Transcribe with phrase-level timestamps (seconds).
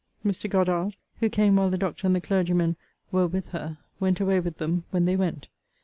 [0.25, 0.49] Mr.
[0.49, 2.75] Goddard, who came while the doctor and the clergyman
[3.11, 5.47] were with her, went away with them when they went.